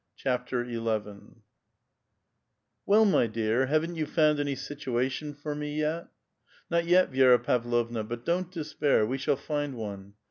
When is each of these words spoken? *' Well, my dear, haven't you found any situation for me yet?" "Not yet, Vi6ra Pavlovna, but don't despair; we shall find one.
*' 0.15 0.51
Well, 2.87 3.05
my 3.05 3.27
dear, 3.27 3.67
haven't 3.67 3.95
you 3.97 4.07
found 4.07 4.39
any 4.39 4.55
situation 4.55 5.35
for 5.35 5.53
me 5.53 5.77
yet?" 5.77 6.07
"Not 6.71 6.87
yet, 6.87 7.11
Vi6ra 7.11 7.43
Pavlovna, 7.43 8.03
but 8.03 8.25
don't 8.25 8.51
despair; 8.51 9.05
we 9.05 9.19
shall 9.19 9.37
find 9.37 9.75
one. 9.75 10.15